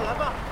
[0.00, 0.51] 来吧。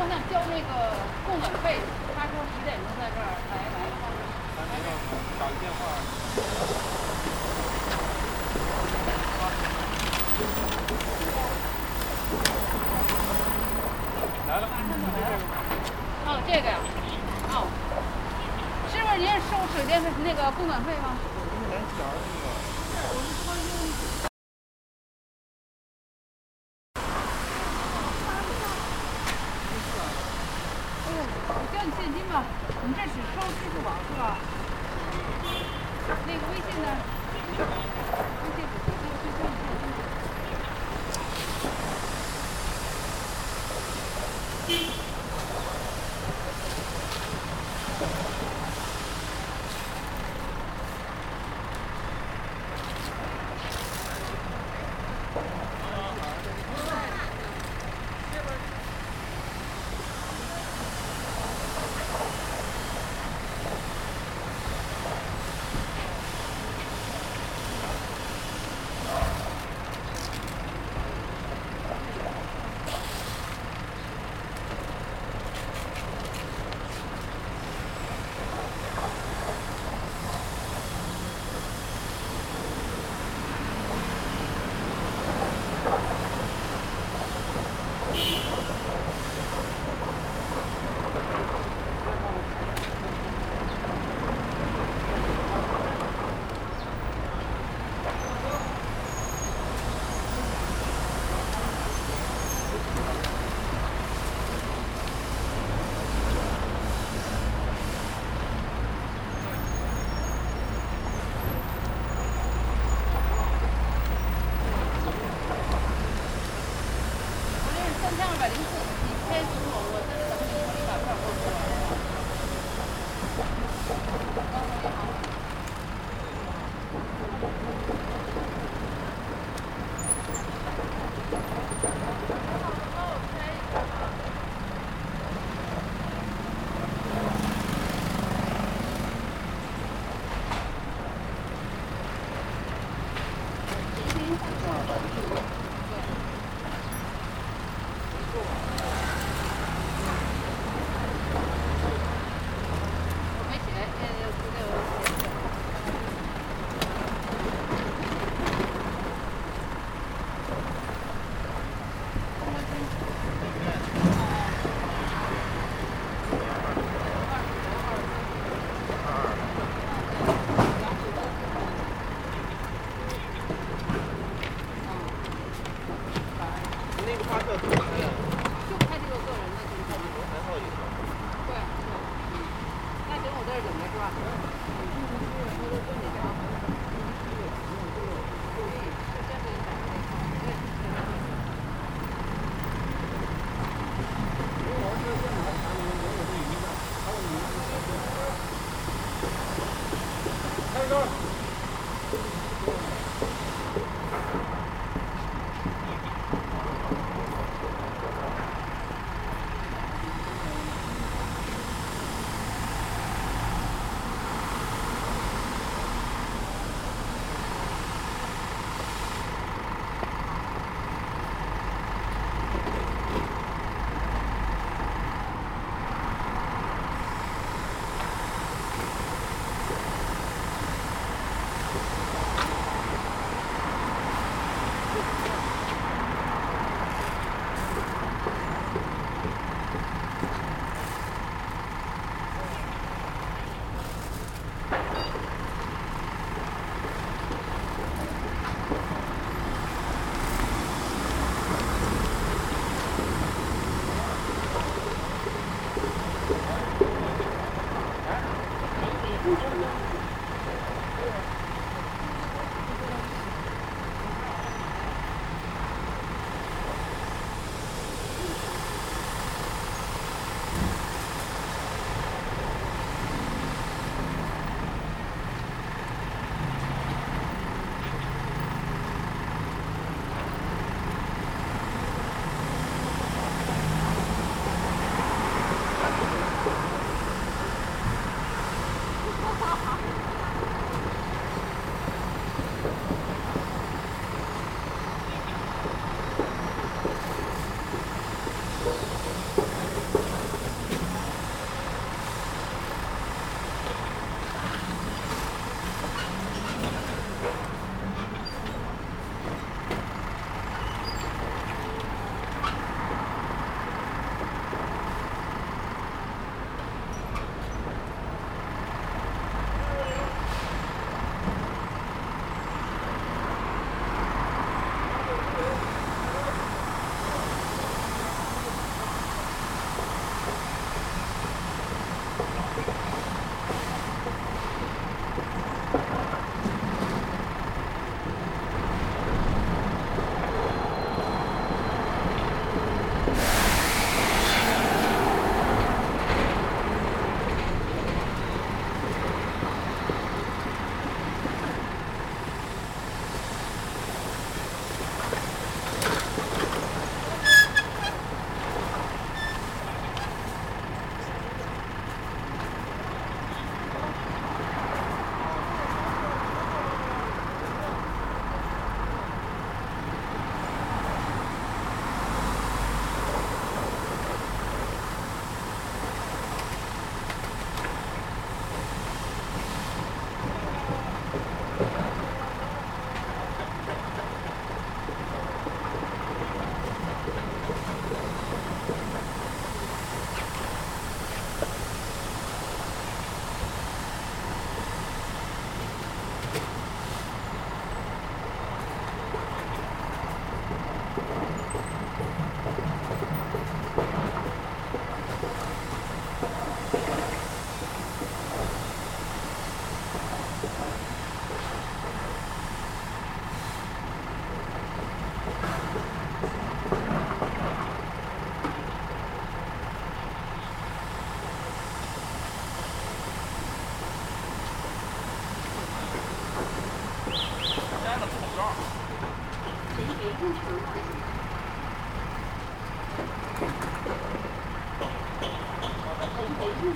[0.00, 0.70] 我想交那个
[1.26, 1.80] 供暖费，
[2.14, 4.06] 他说十点钟在这儿来来的话，
[4.54, 4.86] 咱这个
[5.40, 5.80] 打个电话。
[14.46, 15.36] 来了，马上就来了。
[16.26, 16.78] 哦，这个呀，
[17.50, 17.66] 哦，
[18.92, 21.18] 师傅，您是收水电费那个供暖费吗？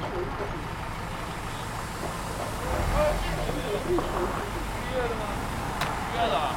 [0.03, 0.11] 嫌
[5.09, 5.15] だ。
[6.15, 6.53] 嫌だ。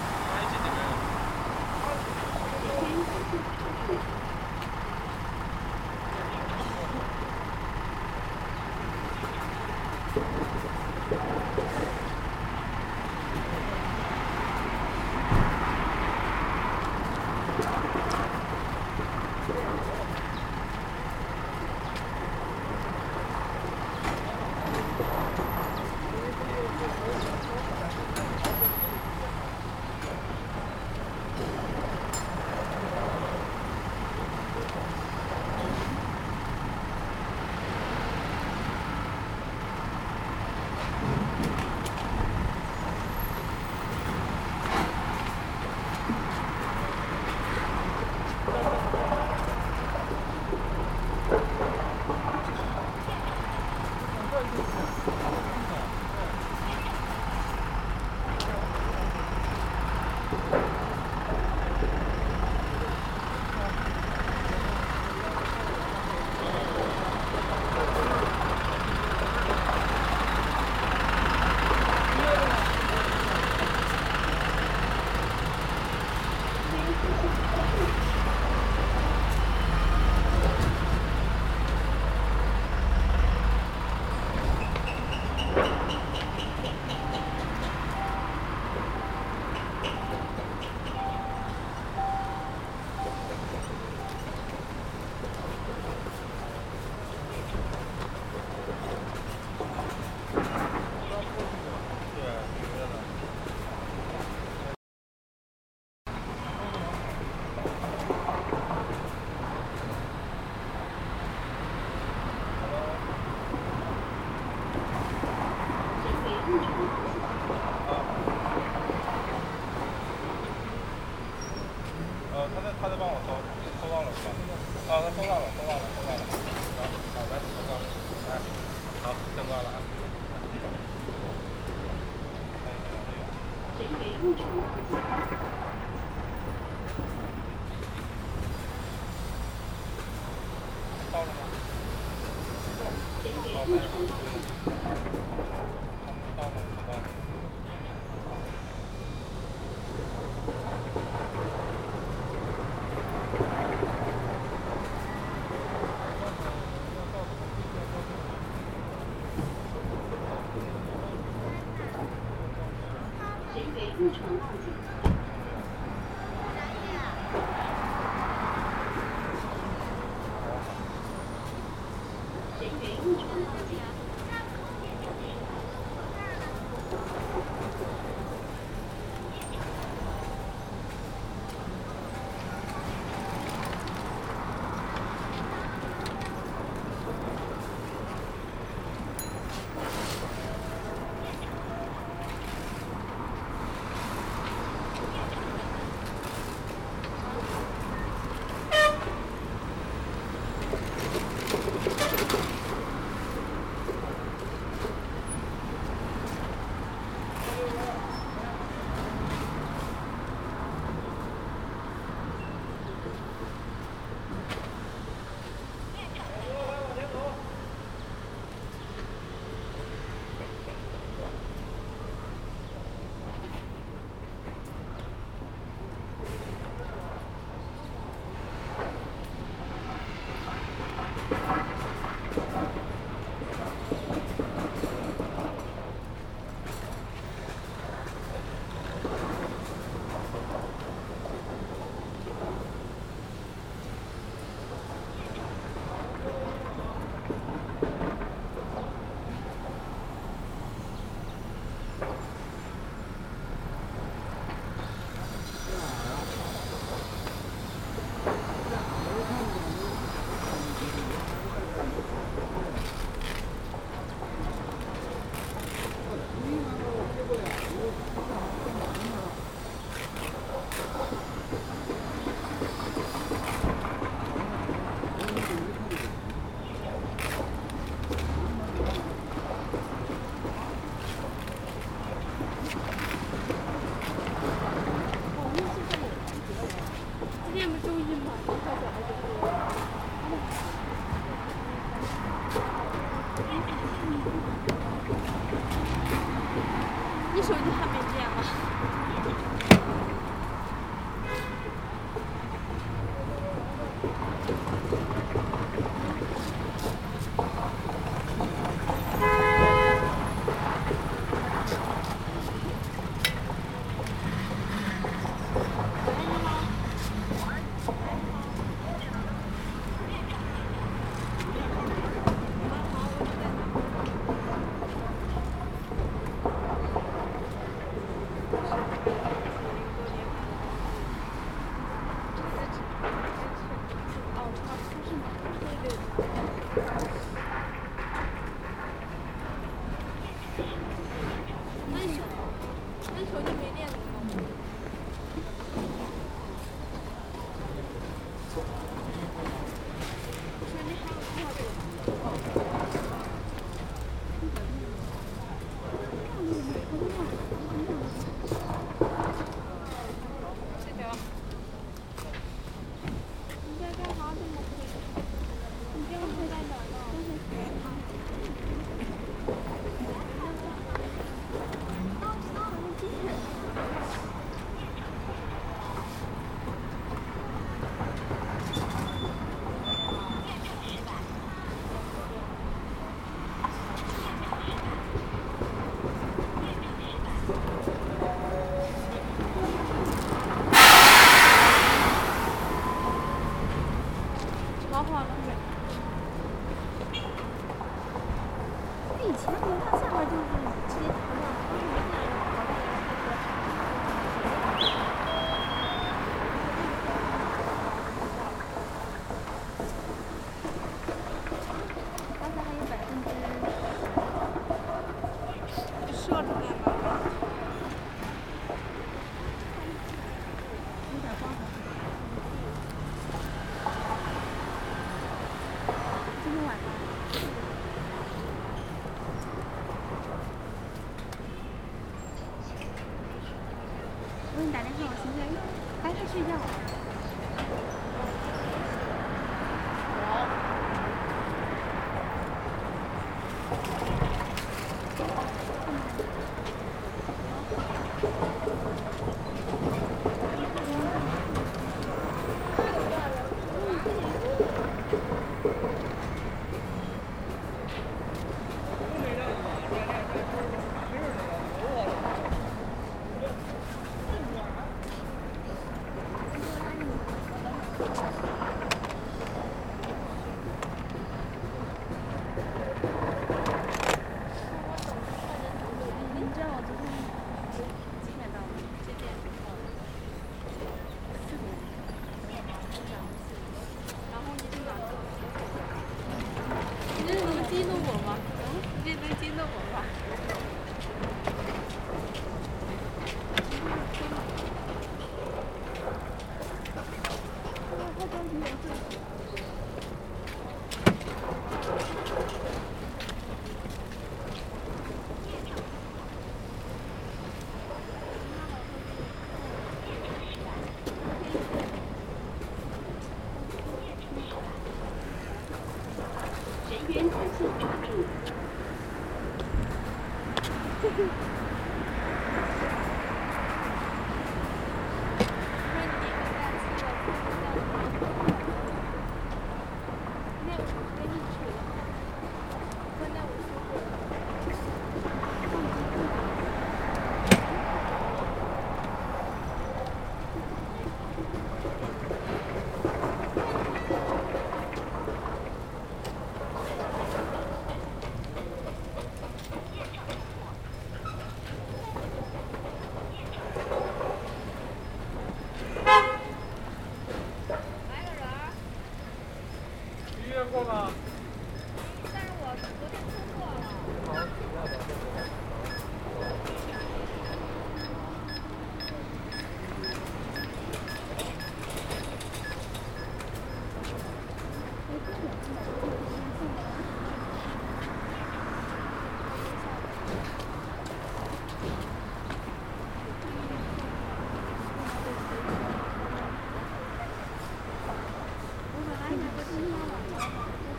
[134.26, 134.66] Thank you.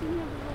[0.09, 0.45] Yeah.